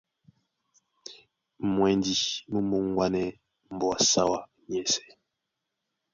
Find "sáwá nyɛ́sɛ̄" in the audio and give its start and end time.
4.11-5.07